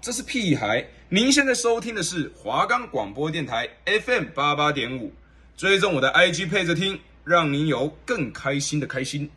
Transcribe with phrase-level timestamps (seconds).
[0.00, 0.82] 这是屁孩。
[1.10, 5.12] 您现在收听的是华冈广播电台 FM 八八点五，
[5.54, 9.30] 追踪我的 IG 配着听，让您有更开心的开心。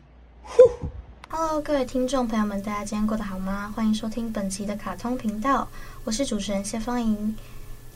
[1.28, 3.70] Hello，各位听众朋友们，大家今天过得好吗？
[3.76, 5.68] 欢迎收听本期的卡通频道，
[6.04, 7.36] 我是主持人谢芳莹。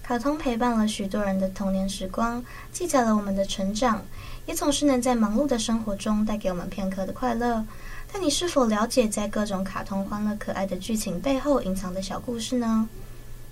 [0.02, 4.04] 卡通陪伴了许多人的童年时光，记载了我们的成长，
[4.44, 7.64] 也总是能在忙碌的生活中带给我们片刻的快乐。
[8.18, 12.88] 那你是否了解，在各种卡通欢乐可爱的剧情背后隐藏的小故事呢？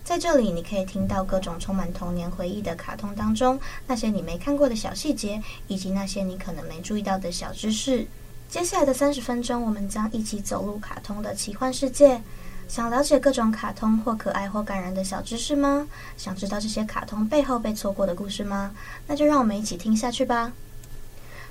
[0.03, 8.07] 在这里，你可以听到各种充满童年回忆的卡通当中那些你没看过的小细节，以及那些你可能没注意到的小知识。
[8.49, 12.23] 接下来的三十分钟，我们将一起走入卡通的奇幻世界。
[12.67, 15.87] 想了解各种卡通或可爱或感人的小知识吗？
[16.17, 18.71] 想知道这些卡通背后被错过的故事吗？
[19.07, 20.51] 那就让我们一起听下去吧。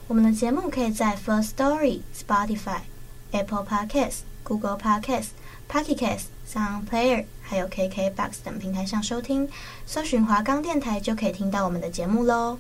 [0.08, 2.80] 我们的节目可以在 First Story、Spotify、
[3.34, 5.30] Apple Podcast、Google Podcast、
[5.70, 9.50] Pocket Cast、Sound Player，还有 KKBox 等平台上收听。
[9.86, 12.60] 搜寻华冈电台就可以听到我们的节目喽。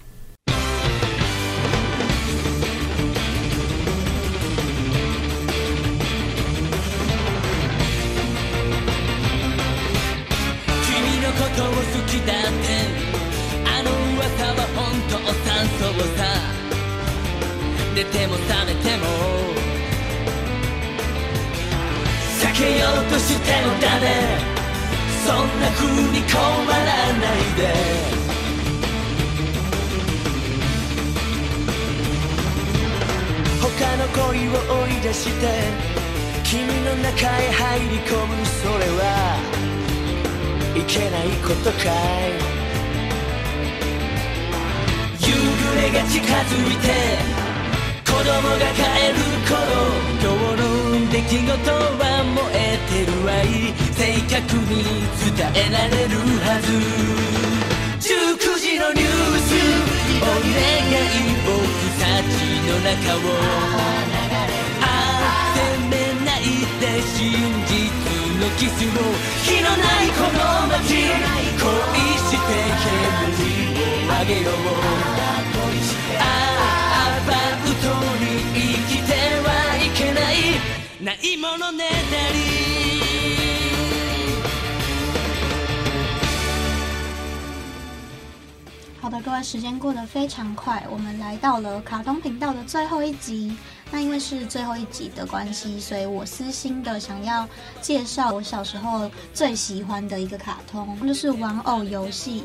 [22.53, 24.05] けようとしてもダメ。
[25.25, 27.61] そんな風に困らないで。
[33.61, 34.51] 他の恋を
[34.83, 35.43] 追い出して
[36.43, 39.03] 君の中へ入り込むそれは
[40.75, 42.63] いけないことかい。
[45.19, 46.27] 夕暮れが近づ
[46.71, 47.42] いて
[48.23, 49.19] 供が帰る
[49.51, 49.59] 頃
[50.23, 51.59] 今日の出来事
[51.99, 53.45] は燃えてるわい。
[53.91, 56.71] 正確に伝えられるはず。
[57.99, 58.07] 19
[58.59, 59.07] 時のニュー
[59.43, 59.51] ス
[60.23, 61.51] お願い僕
[61.99, 63.35] たちの中を。
[64.81, 65.59] ああ責
[65.91, 66.41] めない
[66.79, 67.35] で真
[67.67, 67.75] 実
[68.39, 69.03] のキスを。
[69.43, 71.11] 火のないこの街
[71.59, 71.67] 恋
[72.23, 72.47] して
[72.83, 74.53] 煙あげよう。
[76.19, 76.23] あ
[76.79, 76.82] あ
[89.01, 93.53] 好的，各位，时间过得非常快，我们来到了卡通频道的最后一集。
[93.91, 97.47] 那因为是最后一集的关系，所以我私心的想要
[97.81, 102.43] 介绍我小时候最喜欢的一个卡通，就是玩偶游戏。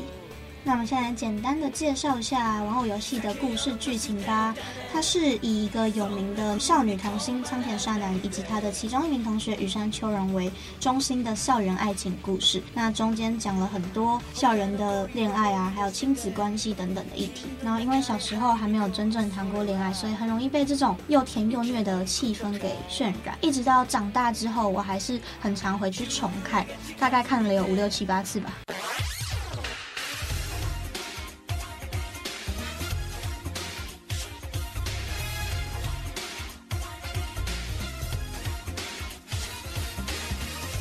[0.63, 4.53] 那我们现在来简单的介绍一下玩偶游戏的故事剧情吧。
[4.91, 12.61] 它是以一个有名的少女童星仓田纱南以及她的其中一名同学羽山秋人为中心的校园爱情故事。
[12.73, 17.45] 那中间讲了很多校园的恋爱啊，还有亲子关系等等的议题。
[17.63, 23.37] 然后因为小时候还没有真正谈过恋爱，所以很容易被这种又甜又虐的气氛给渲染。
[23.41, 26.65] 一直到长大之后，我还是很常回去重看，
[26.99, 28.51] 大概看了有五六七八次吧。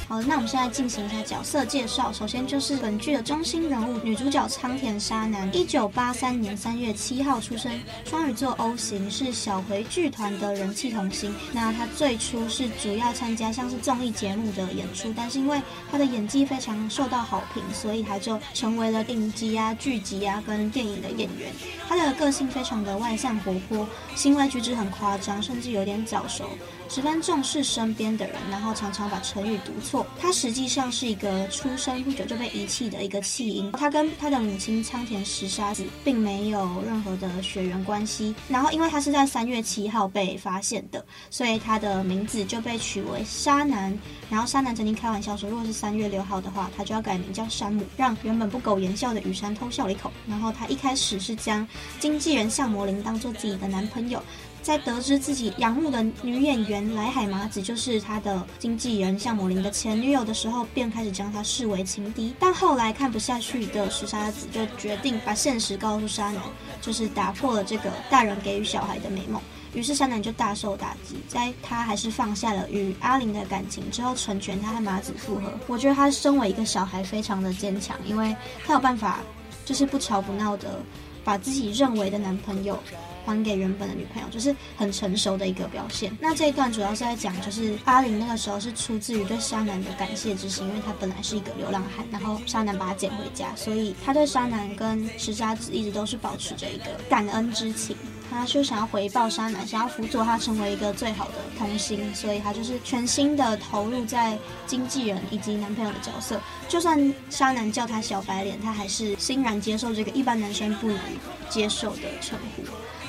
[0.08, 2.10] 好，那我们现在进行一下角色介绍。
[2.10, 11.34] 首先就是本剧的中心人物，女主角仓田沙南，一九八三年三月七号出生，双鱼座 O 型，是小回剧团的人气童星。
[11.52, 15.60] 那她最初是主要参加像是综艺节目的演出，但是因为
[15.92, 21.52] 她的演技非常受到好评，所以她就成为了影集啊、剧集啊跟电影的演员。
[21.86, 26.48] 她的个性非常的外向活泼，行为举止很夸张，甚至有点早熟。
[26.88, 30.06] 十分重视身边的人，然后常常把成语读错。
[30.18, 33.70] 他实际上是一个出生不久就被遗弃的一个弃婴。
[33.72, 38.34] 他跟他的母亲仓田实沙子并没有任何的血缘关系。
[38.48, 43.96] 然后因为他是在三月七号被发现的，所以他的名字就被取为沙男。
[44.30, 50.10] 然后沙男曾经开玩笑说，如果是三月六号的话，他就要改名叫山姆，让原本不苟言笑的雨山偷笑了一口。
[50.26, 51.66] 然后他一开始是将
[52.00, 54.22] 经纪人向魔灵当做自己的男朋友。
[54.68, 62.34] 在得知自己仰慕的女演员来海麻子就是他的经纪人向某林的前女友的时候，便开始将她视为情敌。
[62.38, 66.42] 但后来看不下去的石沙子就决定把现实告诉沙男，
[66.82, 69.40] 就是打破了这个大人给予小孩的美梦。
[69.72, 75.50] 于是纱南就大受打击，在他还是放下了与阿玲的感情之后，成全他和麻子复合。
[75.66, 78.36] 我觉得他身为一个小孩非常的坚强，因为
[78.66, 79.20] 他有办法，
[79.64, 80.78] 就是不吵不闹的
[81.24, 82.78] 把自己认为的男朋友。
[83.28, 86.16] 还给原本的女朋友，就是很成熟的一个表现。
[86.18, 97.94] 那这一段主要是在讲，就是阿玲那个时候是出自于对沙南的感谢之心，因为他本来是一个流浪汉，然后沙南把他捡回家，所以他对沙南跟石沙子一直都是保持着一个感恩之情。
[98.30, 106.38] 他就想要回报沙南，想要辅佐他成为一个最好的童星，所以他就是全心的投入在经纪人以及男朋友的角色。
[106.68, 111.00] 就算沙南叫他小白脸，他还是欣然接受这个一般男生不能
[111.48, 112.62] 接受的称呼。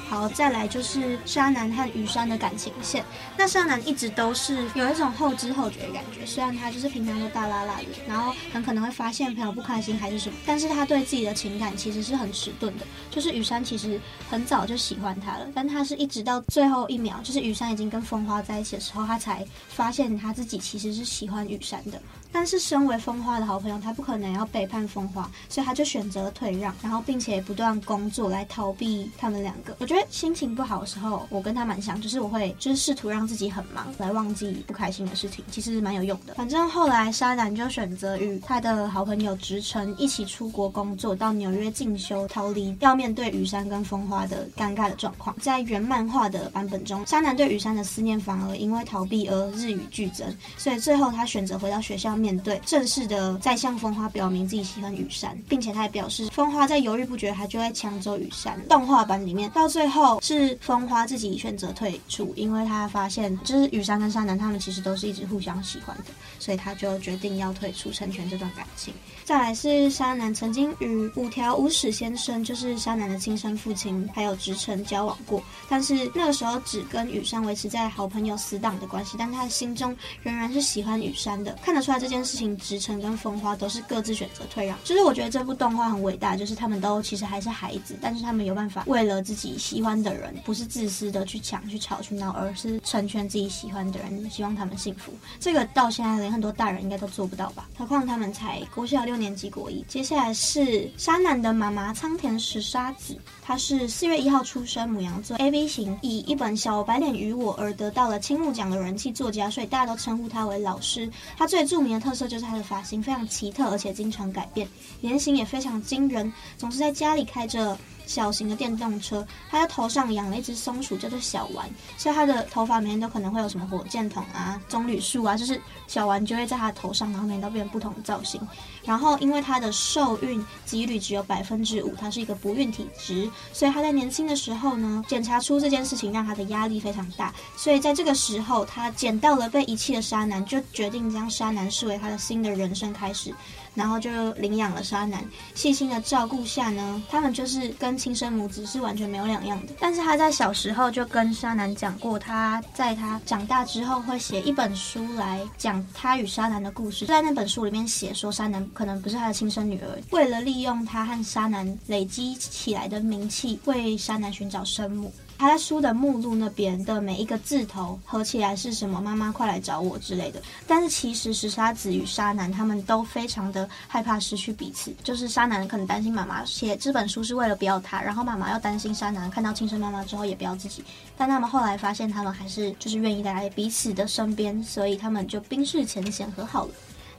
[0.10, 3.06] 好，再来就是纱南和羽山的感情线。
[3.38, 12.88] 那纱南一直都是有一种后知后觉的感觉，虽然他就是平常都大剌剌的，然后很可能会发现朋友不开心还是什么，但是他对自己的情感其实是很迟钝的。
[13.12, 22.02] 就是羽山其实很早就喜欢他了，但他是一直到最后一秒，就是羽山已经跟风花在一起的时候，他才发现他自己其实是喜欢羽山的。
[22.32, 29.76] 但是身为风花的好朋友，他不可能要背叛风花，所以他就选择退让，然后并且不断工作来逃避他们两个。
[29.80, 36.36] 我觉得心情不好的时候，我跟他蛮像，就是我会就是试图让自己很忙来忘记不开心的事情，其实蛮有用的。
[36.36, 45.36] 反正后来沙南就选择与他的好朋友直成一起出国工作，到纽约进修，逃离要面对雨山跟风花的尴尬的状况。
[45.40, 50.28] 在原漫画的版本中，沙南对雨山的思念反而因为逃避而日与剧增，
[50.58, 52.19] 所以最后他选择回到学校。
[52.20, 58.60] 面对正式的在向风花表明自己喜欢雨山，并且他还表示风花在犹豫不决，他就会抢走雨山。
[58.68, 66.06] 动画版里面到最后是风花自己选择退出，因为他发现就是雨山跟山南他们其实都是一直互相喜欢的，
[66.40, 68.94] 所以他就决定要退出成全这段感情。
[69.30, 75.40] 再来是纱南曾经与五条悟史先生，就是纱南的亲生父亲，还有直澄交往过，
[75.70, 82.10] 但是那个时候只跟羽山维持在好朋友死党的关系，但他的心中仍然是喜欢羽山的，看得出来这。
[82.10, 84.76] 件事情，直澄跟风花都是各自选择退让。
[84.84, 95.14] 就是我觉得这部动画很伟大，就是他们都其实还是孩子，但是他们有办法为了自己喜欢的人，不是自私的去抢、去吵、去闹，而是成全自己喜欢的人，希望他们幸福。
[95.40, 97.70] 这个到现在连很多大人应该都做不到吧？
[97.78, 99.84] 何况他们才国小六年级国一。
[99.88, 111.10] 接下来是沙南的妈妈仓田石沙子，她是四月一号出生，母羊座，A B 型，以一本《小白脸与我》而得到了青木奖的人气作家，所以大家都称呼她为老师。
[111.38, 114.68] 她最著名的特色就是她的发型非常奇特，而且经常改变，
[115.02, 117.78] 脸型也非常惊人，总是在家里开着
[118.10, 119.26] 小型的电动车。
[119.52, 128.42] 他的头上养了一只松鼠，叫做小丸，所以他的头发每天都可能会有什么火箭筒啊、棕榈树啊，就是小丸就会在他的头上，然后每天都变不同的造型。
[128.84, 143.32] 然后因为他的受孕几率只有百分之五，他是一个不孕体质，所以他在年轻的时候呢，检查出这件事情让他的压力非常大，所以在这个时候，他捡到了被遗弃的沙男，就决定将沙男视为他的新的人生开始。
[143.76, 145.24] 然后就领养了沙男，
[145.56, 149.74] 细心的照顾下呢，他们就是跟亲生母子是完全没有两样的。
[149.80, 157.02] 但是他在小时候就跟沙男讲过，他在他长大之后会写一本书来讲他与沙男的故事。
[157.02, 165.14] 就在那本书里面写说，沙男可能不是他的亲生女儿，为了利用他和沙男累积起来的名气，为沙男寻找生母。
[165.40, 169.00] 他在书的目录那边的每一个字头合起来是什么？
[169.00, 170.42] 妈妈快来找我之类的。
[170.68, 174.94] 但是其实石沙子与沙男他们都非常的害怕失去彼此。
[175.02, 180.84] 就是沙男可能担心妈妈写这本书是为了不要他，然后妈妈要担心沙男看到亲生妈妈之后也不要自己。
[181.18, 186.72] 但他们后来发现他们还是就是愿意待在彼此的身边，所以他们就冰释前嫌和好了。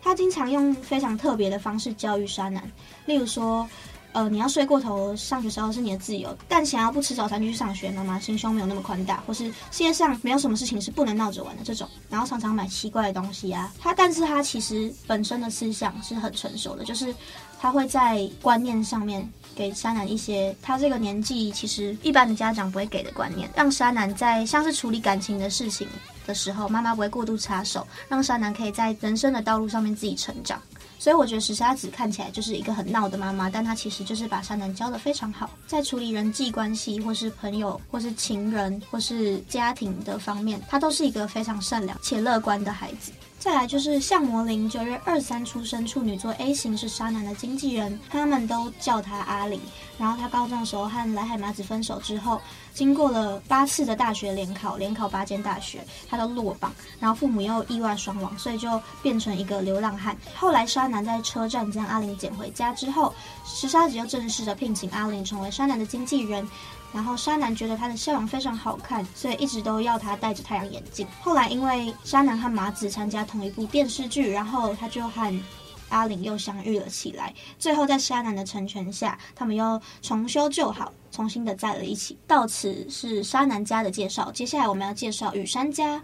[0.03, 2.71] 他经常用非常特别的方式教育沙男，
[3.07, 3.67] 例如说。
[4.13, 17.15] 呃，你要睡过头，上学时候是你的自由，但想要不吃早餐就去上学，妈妈心胸没有那么宽大，或是世界上没有什么事情是不能闹着玩的这种，然后常常买奇怪的东西啊，他，但是他其实本身的思想是很成熟的，就是
[17.61, 25.87] 他会在观念上面给纱南一些他这个年纪其实一般的家长不会给的观念，让纱南在像是处理感情的事情
[26.27, 30.61] 的时候，妈妈不会过度插手，让纱南可以在人生的道路上面自己成长。
[31.01, 43.13] 所以我觉得石沙子看起来就是一个很闹的妈妈，但她其实就是把沙男教的非常好，在处理人际关系或是朋友或是情人或是家庭的方面，她都是一个非常善良且乐观的孩子。
[43.41, 49.59] 再来就是向魔灵，九月二三出生，处女座 A 型，是沙南的经纪人，他们都叫他阿玲。
[49.99, 52.39] 然后他高中的时候和来海麻子分手之后，
[52.75, 56.71] 经过了八次的大学联考，联考八间大学，他都落榜。
[56.99, 60.15] 然后父母又意外双亡，所以就变成一个流浪汉。
[60.35, 63.11] 后来沙南在车站将阿玲捡回家之后，
[63.47, 66.47] 石沙子又正式的聘请阿玲成为沙南的经纪人。
[66.93, 71.07] 然后沙男觉得他的笑容非常好看，所以一直都要他戴着太阳眼镜。
[71.21, 75.41] 后来因为沙男和麻子参加同一部电视剧，然后他就和
[75.89, 77.35] 阿玲又相遇了起来。
[77.59, 82.19] 最后在沙男的成全下，他们又重修旧好，重新的在了一起。
[82.27, 86.03] 到此是沙男家的介绍，接下来我们要介绍雨山家。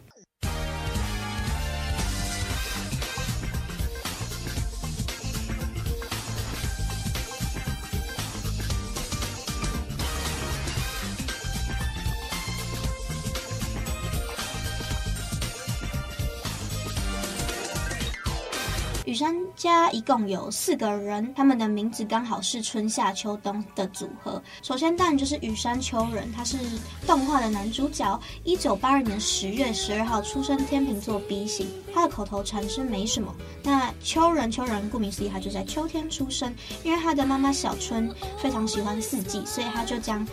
[19.67, 24.41] 家一共有四个人，他们的名字刚好是春夏秋冬的组合。
[24.63, 26.57] 首先当然就是羽山秋人，他是
[27.05, 31.67] 动画的男主角，一九八二年十月十二号出生，天秤座 B 型。
[31.93, 33.35] 他的口头禅是没什么。
[33.65, 36.55] 那秋人，秋人顾名思义，他就在秋天出生，
[36.85, 38.09] 因为他的妈妈小春
[38.39, 40.25] 非常喜欢四季，所以他就将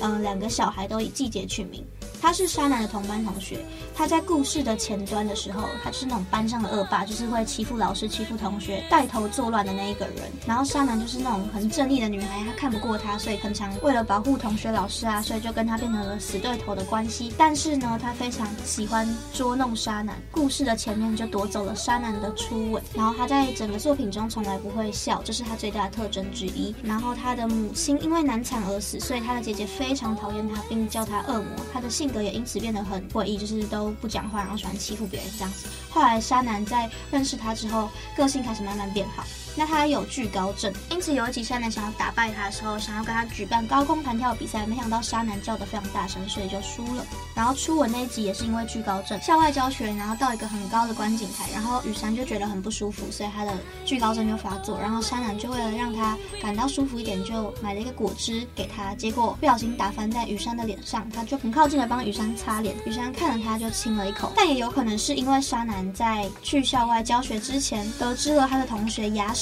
[0.00, 1.82] 嗯、两个小孩都以季节取名。
[2.20, 10.16] 他是沙男的同班同学，他在故事的前端的时候，他就是那种班上的恶霸，就是会欺负老师、欺负同学、带头作乱的那一个人。
[10.46, 17.32] 然后沙男就是那种很正义的女孩，她看不过他，所以很常为了保护同学、老师啊，所以就跟他变成了死对头的关系。
[17.36, 22.82] 但是呢，他非常喜欢捉弄沙男，故事的前面就夺走了沙男的初吻。
[22.94, 26.74] 然后他在整个作品中从来不会笑，这是他最大的特征之一。
[26.82, 31.44] 然后他的母亲因为难产而死，所以他的姐姐非常讨厌他，并叫他恶魔。
[31.72, 35.66] 他的性性格也因此变得很诡异，就是都不讲话，然后喜欢欺负别人这样子。
[35.90, 39.24] 后来沙男在认识他之后，个性开始慢慢变好。
[39.56, 47.04] 那他有惧高症，因此有一集山南想要打败他的时候，想要跟他举办高空弹跳比赛，没想到沙南叫的非常大声，所以就输了。
[47.34, 53.52] 然后初吻那一集也是因为惧高症，校外教学，然后到一个很高的观景台，然后雨山就觉得很不舒服，所以他的
[53.84, 54.78] 惧高症就发作。
[54.78, 64.32] 然后山南就为了让他感到舒服一点，就买了一个果汁给他，结果不小心打翻在雨山的脸上，他就很靠近的帮雨山擦脸，雨山看了他就亲了一口。
[64.36, 69.32] 但也有可能是因为沙南在去校外教学之前得知了他的同学雅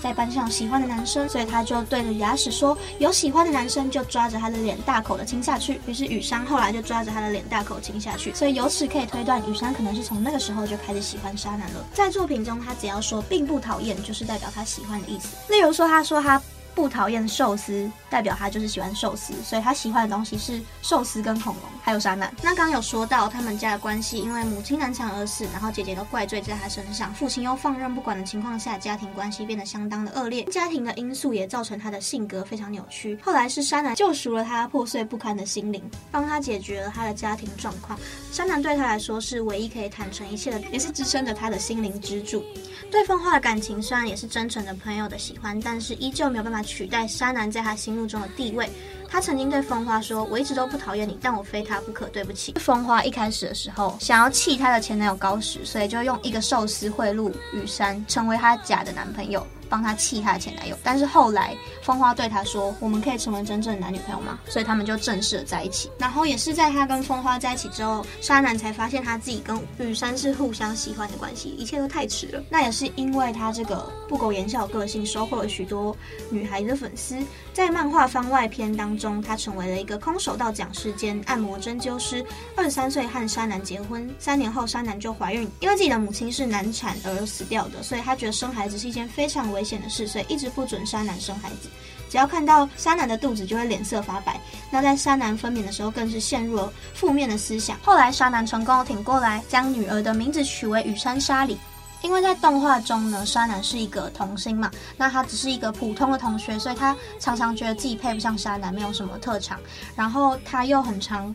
[0.00, 8.32] 在班上喜欢的男生，所以他就对着牙齿说：“有喜欢的男生就抓着他的脸大口的亲下去。”于是雨山后来就抓着他的脸大口亲下去。
[8.34, 11.84] 所以由此可以推断，雨山可能是从那个时候就开始喜欢渣男了。
[11.92, 15.36] 在作品中，他只要说并不讨厌，就是代表他喜欢的意思。
[15.48, 16.40] 例如说，他说他。
[16.74, 22.32] 不讨厌寿司，代表他就是喜欢寿司，所以他喜欢的东西是寿司跟恐龙，还有纱南。
[22.42, 30.44] 那刚有说到他们家的关系，因为母亲难产而死，然后姐姐都怪罪在他身上，父亲又放任不管的情况下，家庭关系变得相当的恶劣。
[30.44, 33.18] 家庭的因素也造成他的性格非常扭曲。
[33.22, 37.98] 后来是山南救赎了他破碎不堪的心灵，帮他解决了他的家庭状况。
[38.30, 42.42] 山南对他来说是唯一可以坦诚一切的，也是支撑着他的心灵支柱。
[42.90, 48.68] 对风花的感情虽然也是真诚的朋友的喜欢，但是依旧没有办法取代山南在他心目中的地位。
[49.08, 52.06] 他曾经对风花说：“我一直都不讨厌你，但我非他不可。
[52.06, 59.46] 对不起。”风花一开始的时候想要弃他的前男友高石，所以就用一个寿司贿赂雨山，成为他假的男朋友。
[59.72, 65.90] 帮他气他的前男友，但是后来风花对他说：“我们可以成为真正的男女朋友吗？”所以他们就正式的在一起。
[65.96, 72.44] 然后也是在他跟风花在一起之后，沙男才发现他自己跟雨山是互相喜欢的关系，一切都太迟了。
[72.50, 75.96] 那也是因为他这个不苟言笑的个性，收获了许多
[76.28, 77.16] 女孩的粉丝。
[77.54, 82.22] 在漫画番外篇当中，他成为了一个空手道讲师兼按摩针灸师。
[82.54, 89.61] 二十三岁和沙男结婚，三年后沙男就怀孕，因为自己的母亲是难产而死掉的，所以他觉得生孩子是一件非常危。
[89.62, 91.70] 危险的事，所以一直不准纱南生孩子。
[92.10, 94.40] 只要看到纱南的肚子，就会脸色发白。
[94.72, 97.78] 那在纱南分娩的时候，更是陷入了负面的思想。
[97.80, 101.56] 后来纱南成功挺过来，将女儿的名字取为羽山沙里。
[102.02, 109.60] 因为在动画中呢，纱南是一个童星嘛，那他只是一个普通的同学，所以他常常觉得自己配不上纱南，没有什么特长。
[109.94, 111.32] 然后他又很常。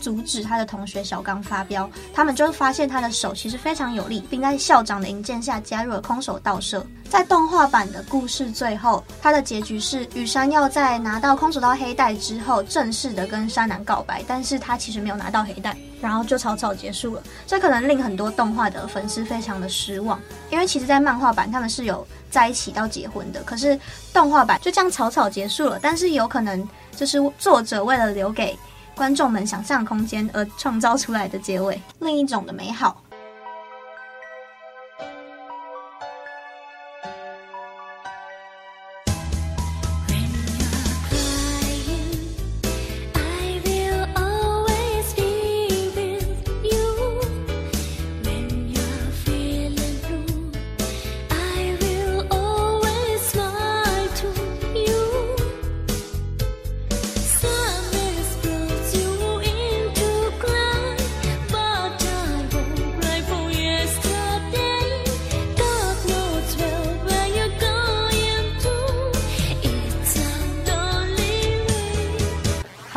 [0.00, 6.84] 阻止他的同学小刚发飙，他们就发现他的手其实非常有力，并在校长的引荐下加入了空手道社。
[7.08, 17.22] 在动画版的故事最后，他的结局是羽山要在拿到空手道黑带之后，正式的跟山南告白，但是他其实没有拿到黑带，然后就草草结束了。
[17.46, 23.78] 这可能令很多动画的粉丝非常的失望，因为其实，在漫画版他们是有在一起到结婚的，可是
[24.12, 25.78] 动画版就这样草草结束了。
[25.80, 28.54] 但是有可能就是作者为了留给
[28.98, 33.00] 观众们想象空间而创造出来的结尾，另一种的美好。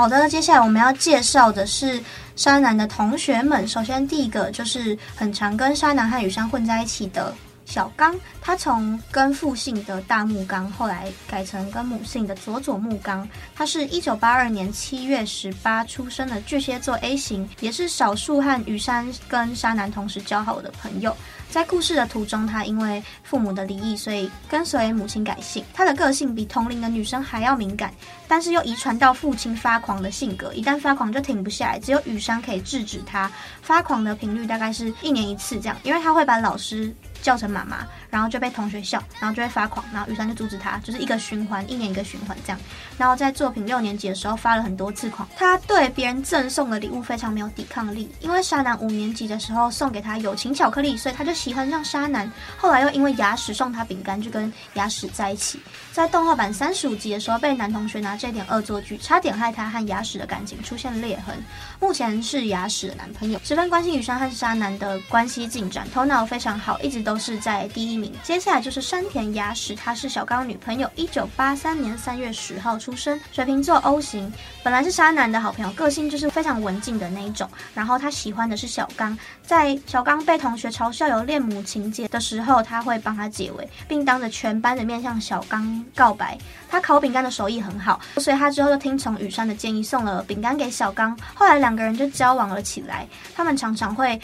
[0.01, 2.01] 好的，接下来我们要介绍的是
[2.36, 3.67] 纱南的同学们。
[3.67, 7.31] 首先，第一个就是很常跟纱南和雨山混在一起的。
[7.67, 13.29] 小刚，他从跟父姓的大木刚，后来改成跟母姓的佐佐木刚。
[13.55, 21.15] 他是一九八二年七月十八出生的巨蟹座 A 型，也是少数和雨山跟纱南同时交好的朋友。
[21.51, 25.63] 在故事的途中，他因为父母的离异，所以跟随母亲改姓。
[25.74, 27.93] 他的个性比同龄的女生还要敏感，
[28.27, 31.79] 但是又遗传到父亲发狂的性格，一旦发狂就停不下来。
[31.79, 33.29] 只有雨山可以制止他
[33.62, 36.96] 发狂的频率，大概是一年一次这样，因为他会把老师。
[37.22, 42.60] 叫成妈妈，然后就被同学笑，然后就会发狂，然后雨山就阻止他，就是一个循环，一年一个循环这样。
[43.00, 52.32] 然后在作品六年级的时候发了很多次狂，他对别人赠送的礼物非常没有抵抗力，因为沙男五年级的时候送给他友情巧克力，所以他就喜欢上沙男。
[52.56, 55.60] 后来又因为牙齿送他饼干，就跟牙齿在一起。
[55.91, 61.36] 在动画版三十五集的时候，被男同学拿这点恶作剧，差点害他和牙齿的感情出现裂痕。
[61.80, 67.01] 目前是牙齿的男朋友，十分关心雨山和沙男的关系进展，头脑非常好，一直。
[67.01, 74.31] 都是在第一接下来就是山田雅史，她是小刚女朋友，一九八三年三月十号出生，水瓶座 O 型，
[74.63, 77.50] 本来是纱南的好朋友，个性就是非常文静的那一种。
[77.74, 86.38] 然后他喜欢的是小刚，在小刚被同学嘲笑有恋母情节的时候，他会帮他解围，并当着全班的面向小刚告白。
[86.70, 91.17] 他烤饼干的手艺很好，所以他之后就听从雨山的建议，送了饼干给小刚。
[91.34, 94.20] 后来两个人就交往了起来，他们常常会。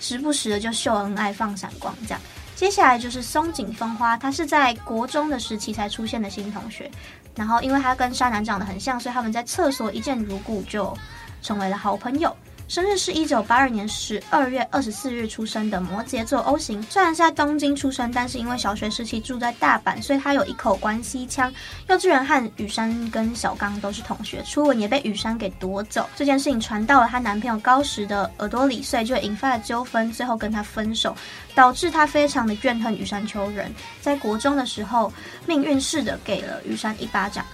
[0.00, 2.20] 时不时的就秀恩爱放闪光，这样。
[2.62, 6.88] 接下来就是松井风花，他是在国中的时期才出现的新同学，
[7.34, 10.96] 然后因为他跟沙南长得很像，所以他们在厕所一见如故，就
[11.42, 12.32] 成为了好朋友。
[12.72, 21.52] 生日是一九八二年十二月二十四日出生的摩羯座 O 型，虽然是在东京出生，但是因为小学时期住在大阪，所以他有一口关西腔。
[21.90, 26.08] 幼稚园和羽山跟小刚都是同学，初吻也被羽山给夺走。
[26.16, 31.14] 这件事情传到了她男朋友高时的耳朵里，所以就引发了纠纷，最后跟他分手，
[31.54, 33.70] 导致他非常的怨恨羽山秋人。
[34.00, 35.12] 在国中的时候，
[35.44, 37.44] 命运似的给了羽山一巴掌。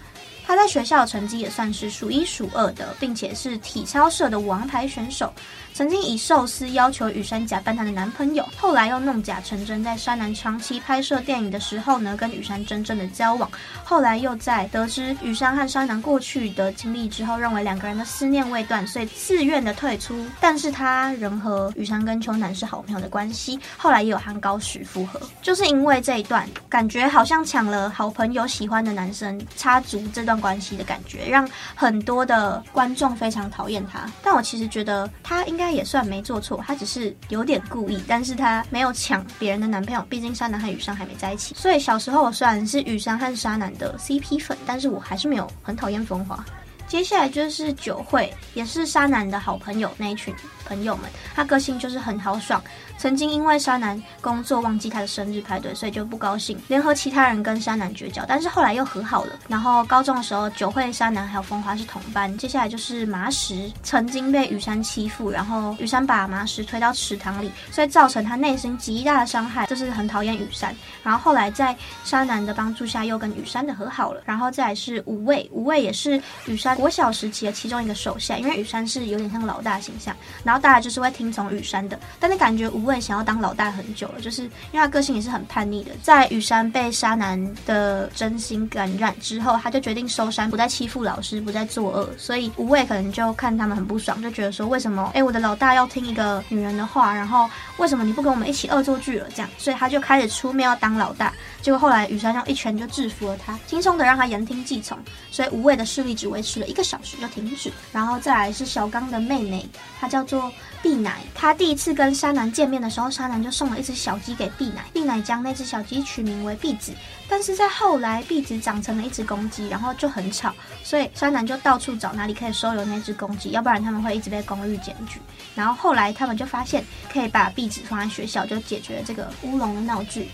[0.49, 5.31] 他在学校成绩也算是数一数二的，并且是体操社的王牌选手。
[5.79, 13.49] 曾经以寿司要求羽山假扮她的男朋友，后来又弄假成真，在山南长期拍摄电影的时候呢，跟羽山真正的交往。
[13.85, 20.27] 后来又在得知羽山和山南过去的经历之后，认为两个人的思念未断，所以自愿的退出。
[20.41, 23.57] 但是他仍和羽山跟秋南是好朋友的关系。
[23.77, 34.11] 后来也有和高时复合，就是因为这一段感觉好像抢了好朋友喜欢的男生，插足这段关系的感觉，让很多的观众非常讨厌他。
[34.25, 35.68] 但我其实觉得他应该。
[35.69, 41.55] 他也算没做错，他只是有点故意，但是他没有抢别人的男朋友，毕竟沙男和雨山还没在一起。
[41.55, 46.43] 所以小时候我虽然是雨山和沙男的 CP 粉，但是我还是没有很讨厌风华。
[46.87, 50.35] 接下来就是酒会，也是沙男的好朋友那一群
[50.69, 52.63] 朋友们，他个性就是很豪爽。
[52.99, 58.25] 曾经因为纱南工作忘记他的生日派对，所以就不高兴，联合其他人跟纱南绝交。
[58.27, 59.39] 但是后来又和好了。
[59.47, 62.37] 然后高中的时候，九惠、纱南还有风花是同班。
[62.37, 70.75] 接下来就是麻石，曾经被羽山欺负，然后羽山把麻石推到池塘里，所以造成他内心极大的伤害，就是很讨厌羽山。
[71.05, 74.21] 然后后来在纱南的帮助下，又跟羽山的和好了。
[74.25, 82.99] 然后再来是五位，五位也是羽山国小时期的其中一个手下，因为羽山是有点像老大形象，然后大家就是会听从雨山的，但是感觉无畏。
[83.01, 85.93] 想要当老大很久了，就是因为他个性也是很叛逆的。
[86.03, 92.11] 在雨山被沙男的真心感染之后，他就决定收山，不再欺负老师，不再作恶。
[92.19, 99.29] 所以无畏可能就看他们很不爽，就觉得说，为什么哎我的老大要听一个女人的话，然后为什么你不跟我们一起恶作剧了？
[99.35, 101.33] 这样，所以他就开始出面要当老大。
[101.61, 104.99] 结果后来羽山这样一拳就制服了他，轻松的让他言听计从。
[105.31, 107.71] 所以无畏的势力只维持了一个小时就停止。
[107.93, 109.69] 然后再来是小刚的妹妹，
[110.01, 110.51] 她叫做
[110.83, 111.21] 碧乃。
[111.35, 112.79] 她第一次跟纱南见面。
[112.79, 116.93] 的时候，纱南就送了一只小鸡给碧乃，碧乃将那只小鸡取名为碧子。
[117.29, 125.21] 但是在后来，碧子长成了一只公鸡，然后就很吵，所以纱南就到处找哪里可以收留那只公鸡，要不然他们会一直被公寓检举。
[125.57, 130.29] 然后后来他们就发现可以把碧子放在学校，就解决了这个乌龙的闹剧。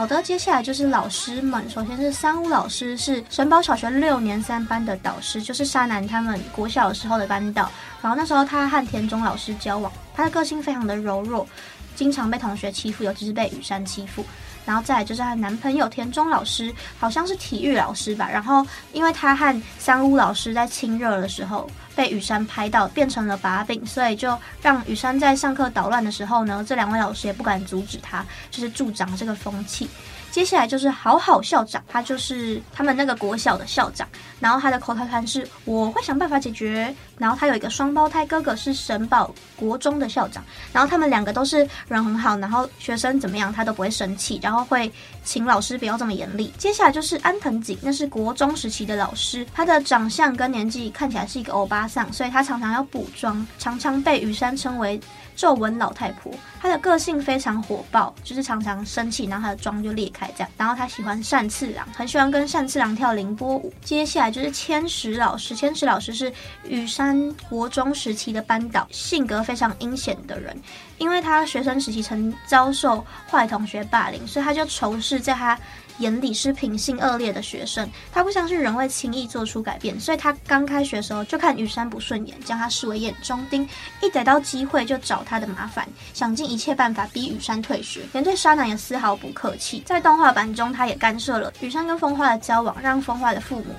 [0.00, 1.68] 好的，接下来就是老师们。
[1.68, 7.70] 首先是三屋老师，是神保小学六年三班的导师，就是沙南他们国小的时候的班导。
[8.00, 11.46] 然后那时候他和田中老师交往，他的个性非常的柔弱。
[11.94, 14.24] 经常被同学欺负，尤其是被雨山欺负。
[14.70, 18.28] 然后再来就是她男朋友田中老师，好像是体育老师吧。
[18.30, 21.68] 然后因为她和三屋老师在亲热的时候。
[21.92, 29.90] 被雨山拍到，变成了把柄，所以就让雨山在上课捣乱的时候呢，这两位老师也不敢阻止他，就是助长这个风气。
[30.30, 34.08] 接下来就是好好校长，他就是他们那个国小的校长，
[34.40, 36.92] 然后他的口头禅是“我会想办法解决”。
[37.18, 44.90] 然后他有一个双胞胎哥哥是神保国中的校长，然后他们两个都是人很好，然后学生怎么样他都不会生气，然后会
[45.22, 46.50] 请老师不要这么严厉。
[46.56, 54.98] 接下来就是安藤景，那是国中时期的老师，他的长相跟年纪看起来是一个欧巴桑，所以他常常要补妆，常常被雨山称为。
[55.36, 60.50] 皱纹老太婆，她的个性非常火爆，就是常常生气，然后她的妆就裂开这样。
[60.58, 63.72] 然后她喜欢善次郎，很喜欢跟善次郎跳凌波舞。
[63.82, 66.32] 接下来就是千石老师，千石老师是
[66.64, 70.56] 羽山国中时期的班导，性格非常阴险的人，
[70.98, 75.58] 因为他学生时期曾遭受坏同学霸凌，所以他就仇视在他。
[75.98, 83.68] 眼里是品性恶劣的学生，他不相信人会轻易做出改变，所以他刚开学的时候就看羽山不顺眼，将他视为眼中钉，
[84.00, 89.82] 一逮到机会就找他的麻烦，想尽一切办法逼羽山退学，连对纱南也丝毫不客气。
[89.84, 93.74] 在动画版中，他也干涉了羽山跟风花的交往，让风花的父母。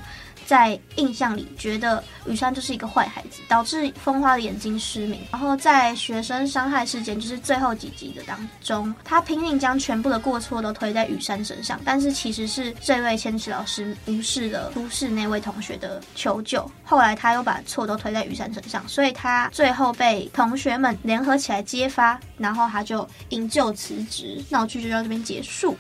[0.46, 5.22] 在印象里，觉得雨山就是一个坏孩子，导致风花的眼睛失明。
[5.32, 16.70] 然后在学生伤害事件，就是最后几集的当中，他拼命将全部的过错都推在雨山身上，但是其实是这位千石老师无视了都市那位同学的求救。
[16.84, 25.78] 后来他又把错都推在雨山身上，所以他最后被同学们联合起来揭发，然后他就引咎辞职，闹剧就到这边结束。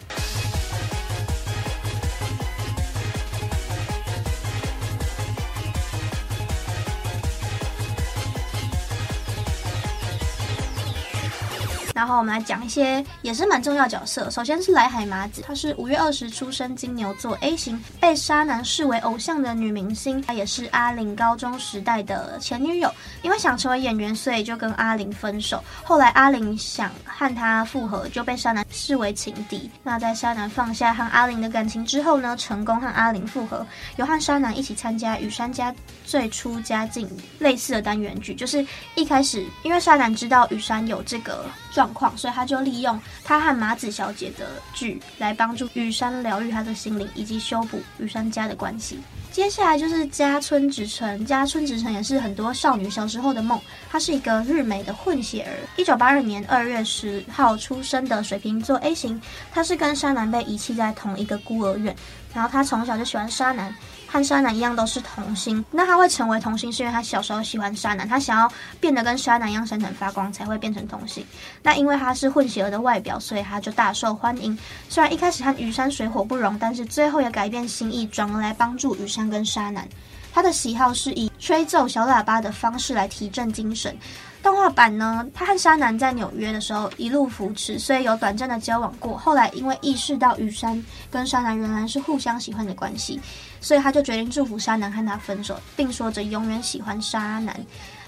[12.02, 14.28] 然后我们来讲一些也是蛮重要角色。
[14.32, 20.20] 首先是来海麻子，她是五月二十出生，金牛座 A 型，被沙南视为偶像的女明星。
[20.20, 25.64] 她也是阿玲高中时代的前女友，因为想成为演员，所以就跟阿玲分手。
[25.84, 29.70] 后来阿玲想和他复合，就被沙南视为情敌。
[29.84, 33.64] 那在沙南放下和阿玲的感情之后呢，成功和阿玲复合，
[33.98, 35.72] 有和沙南一起参加羽山家
[36.04, 41.91] 最初家境类似的单元剧，就是一开始因为沙南知道羽山有这个状。
[41.94, 49.00] 况，所以他就利用他和麻子小姐的剧来帮助羽山疗愈他的心灵，以及修补羽山家的关系。
[49.32, 53.58] 接下来就是家村直澄，家村直澄也是很多少女小时候的梦。
[53.90, 59.22] 她是一个日美的混血儿，一九八二年二月十号出生的水瓶座 A 型。
[59.50, 61.96] 她是跟沙男被遗弃在同一个孤儿院，
[62.34, 63.74] 然后她从小就喜欢沙男。
[64.12, 71.26] 和沙男一样都是童星，那他会成为童星是因为他小时候喜欢沙男，他想要变得跟沙男一样闪闪发光，才会变成童星。
[71.64, 74.58] 那因为他是混血儿的外表，所以他就大受欢迎。
[74.90, 79.88] 虽然一开始和羽山水火不容，但是最后也改变心意，转而来帮助羽山跟沙男。
[80.34, 83.96] 他的喜好是以吹奏小喇叭的方式来提振精神。
[84.42, 89.16] 动画版呢，他和沙男在纽约的时候一路扶持，所以有短暂的交往过。
[89.18, 93.20] 后来因为意识到雨山跟沙男原来是互相喜欢的关系，
[93.60, 97.56] 所以他就决定祝福沙男和他分手，并说着永远喜欢沙男。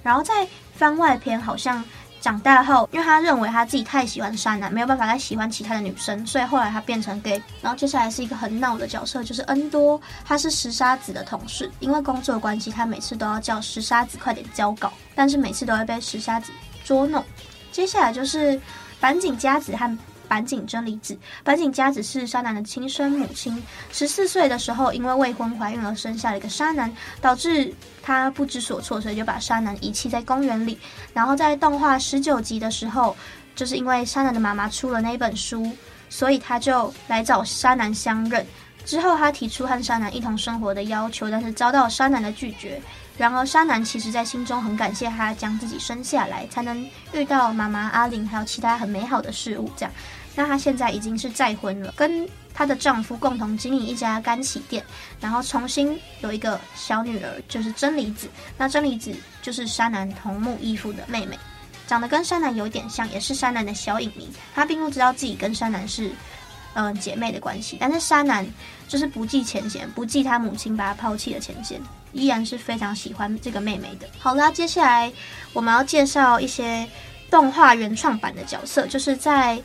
[0.02, 1.84] 然后在番外篇好像。
[2.24, 7.44] 长大后，因为他认为他自己太喜欢山南，没有办法再喜欢其他的女生，所以后来他变成 gay。
[7.62, 16.54] 然后接下来是一个很闹的角色，就是恩多，他是石沙子的同事，因为工作关系，他每次都要叫石沙子快点交稿，但是每次都会被石沙子
[16.86, 17.22] 捉弄。
[17.74, 18.58] 接下来就是
[19.02, 19.98] 坂井佳子和。
[20.34, 23.62] 坂井真理子，坂井佳子是纱南的亲生母亲。
[23.92, 26.92] 十四岁的时候，因为未婚怀孕而生下了一个纱南，
[27.22, 30.80] 导致她不知所措，所以就把纱南遗弃在公园里。
[31.14, 33.16] 然后在动画十九集的时候，
[33.54, 35.72] 就是因为纱南的妈妈出了那本书，
[36.10, 38.44] 所以他就来找纱南相认。
[38.86, 42.82] 之后，他提出和纱南一同生活的要求，但是遭到纱南的拒绝。
[43.16, 49.70] 然而，纱南其实在心中很感谢他将自己生下来，才能遇到妈妈阿玲，还有其他很美好的事物。
[49.78, 49.94] 这样。
[50.36, 54.84] 那她现在已经是再婚了，跟她的丈夫共同经营一家干洗店，
[55.20, 58.28] 然后重新有一个小女儿，就是真理子。
[58.58, 61.38] 那真理子就是山南同母异父的妹妹，
[61.88, 64.28] 长得跟山南有点像，也是山南的小影迷。
[64.56, 66.12] 她并不知道自己跟山南是
[66.76, 68.44] 嗯、姐妹的关系，但是山南
[68.88, 71.80] 就是不计前嫌，不计她母亲把她抛弃的前嫌，
[72.12, 74.08] 依然是非常喜欢这个妹妹的。
[74.18, 75.14] 好啦，接下来
[75.54, 76.88] 我们要介绍一些
[77.30, 79.62] 动画原创版的角色，就是在。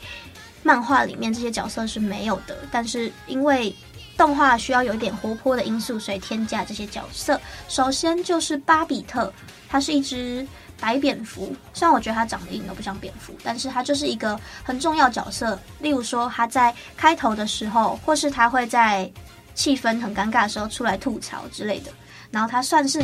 [0.69, 3.75] 漫画里面这些角色是没有的，但是因为
[4.19, 7.41] 动画需要有一点活泼的因素，所以添加这些角色。
[7.69, 9.33] 首先就是巴比特，
[9.67, 10.47] 它是一只
[10.79, 15.59] 白蝙蝠，虽然我觉得它长得一点都不像蝙蝠，但是它就是一个很重要角色。
[15.81, 19.11] 例如说，它在开头的时候，或是它会在
[19.55, 21.91] 气氛很尴尬的时候出来吐槽之类的。
[22.31, 23.03] 然后它算是。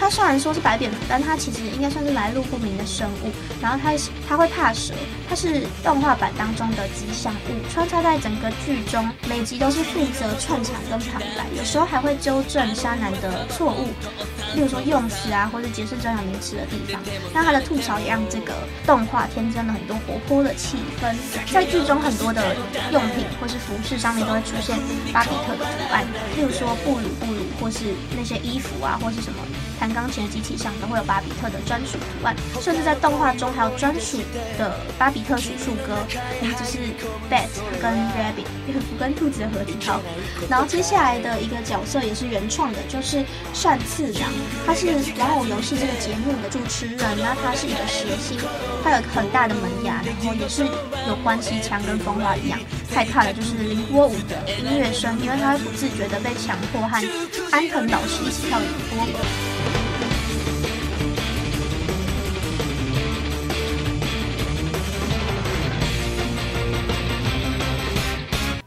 [0.00, 3.32] 它虽然说是白蝙蝠，但它其实应该算是来路不明的生物。
[3.60, 3.90] 然后它
[4.28, 4.94] 它会怕蛇，
[5.28, 13.88] 它是动画版当中的吉祥物，穿插在整个剧中，每集都是负责串场跟旁白，有时候还会纠正纱南的错误，
[14.54, 17.02] 例如说用词啊，或者解释专有名词的地方。
[17.34, 18.54] 那它的吐槽也让这个
[18.86, 21.12] 动画添增了很多活泼的气氛。
[21.52, 22.54] 在剧中很多的
[22.92, 24.78] 用品或是服饰上面都会出现
[25.12, 29.38] 巴比特的图案，例如说布鲁布鲁，或是那些衣服啊，或是什么。
[29.78, 34.18] 弹钢琴的机器上都会有巴比特的专属图案，甚至在动画中还有专属
[34.58, 35.96] 的巴比特数数歌，
[36.42, 36.78] 名字是
[37.30, 37.46] Bat
[37.80, 39.76] 跟 Rabbit，蝙蝠跟兔子的合体。
[39.86, 40.00] 好，
[40.50, 44.32] 然后接下来的一个角色也是原创的，就是善次郎，
[44.66, 48.36] 他是玩偶游戏这个节目的主持人，那他是一个谐星，
[48.88, 50.64] 他有很大的门牙，然后也是
[51.06, 52.58] 有关系腔跟风花一样，
[52.90, 56.96] 害怕的就是凌波舞的音乐声，因为他会不自觉的被强迫和
[57.52, 59.08] 安藤老师一起跳凌波舞。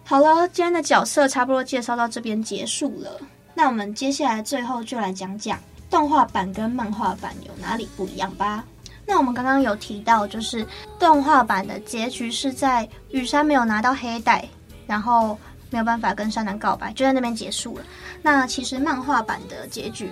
[0.03, 3.19] 好了，今天的角色差不多介绍到这边结束了。
[3.55, 5.57] 那我们接下来最后就来讲讲
[5.89, 8.63] 动画版跟漫画版有哪里不一样吧。
[9.11, 10.65] 那我们刚刚有提到，就是
[10.97, 14.47] 动画版的结局是在雨山没有拿到黑带，
[14.87, 15.37] 然后
[15.69, 17.83] 没有办法跟山南告白，就在那边结束了。
[18.21, 20.09] 那其实漫画版的结局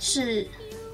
[0.00, 0.44] 是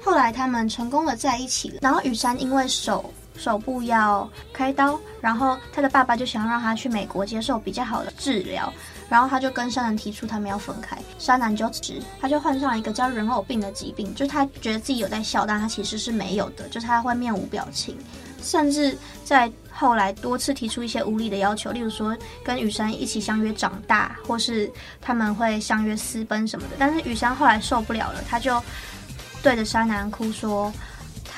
[0.03, 3.11] 后来他们成功的在一起了，然后雨山因为手。
[3.35, 8.73] 手部要开刀，然后他的爸爸就想要让他去美国接受比较好的治疗，
[9.09, 17.97] 然后他就跟山南提出他们要分开，山南就直，他就患上了一个叫人偶病的疾病，就是他觉得自己有在笑，但他其实是没有的，就是他会面无表情，
[18.41, 28.61] 甚至在后来多次提出一些无理的要求，例如说跟雨山一起相约长大，或是他们会相约私奔什么的，但是雨山后来受不了了，他就
[29.41, 30.73] 对着山南哭说。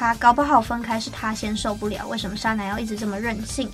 [0.01, 3.69] 他搞不好分开是他先受不了，为什么山南要一直这么任性？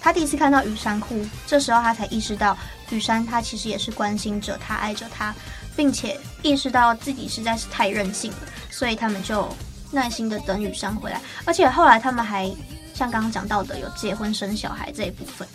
[0.00, 2.56] 他第一次看到羽山哭，这时候他才意识到
[2.90, 5.34] 羽山他其实也是关心着他，爱着他，
[5.74, 8.38] 并且意识到自己实在是太任性了，
[8.70, 9.48] 所以他们就
[9.90, 12.48] 耐心的等羽山回来，而且后来他们还
[12.94, 15.46] 像刚刚讲到的有结婚生小孩这一部分。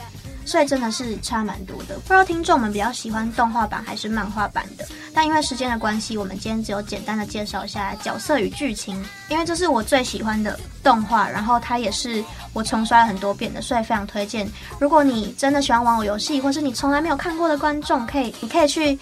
[0.46, 4.86] 所以真的是差蛮多的，不知道听众们比较喜欢动画版还是漫画版的。
[5.14, 12.24] 但因为时间的关系，我们今天只有简单的介绍一下角色与剧情，因为这是我最喜欢的动画，然后它也是
[12.54, 14.50] 我重刷了很多遍的，所以非常推荐。
[14.80, 18.98] 如果你真的喜欢玩偶游戏，或是你从来没有看过的观众，可以你可以去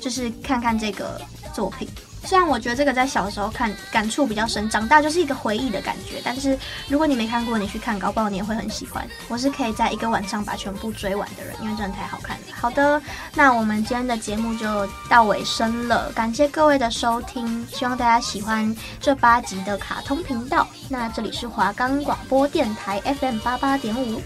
[0.00, 1.20] 就是看看这个
[1.52, 1.88] 作品。
[2.24, 6.20] 虽然我觉得这个在小时候看感触比较深，长大就是一个回忆的感觉。
[6.24, 6.58] 但是
[6.88, 9.06] 如果你没看过，你去看，搞不好你也会很喜欢。
[9.28, 12.42] 我是可以在一个晚上把全部追完的人，因为真的太好看了。
[12.52, 13.00] 好的，
[13.34, 20.66] 那我们今天的节目就到尾声了，感谢各位的收听，希望大家喜欢这八集的卡通频道。
[20.88, 24.20] 那这里是华冈广播电台 FM 八八点五。